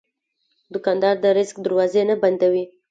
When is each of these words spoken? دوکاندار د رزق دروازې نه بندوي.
دوکاندار 0.73 1.15
د 1.23 1.25
رزق 1.37 1.57
دروازې 1.65 2.03
نه 2.09 2.15
بندوي. 2.21 2.63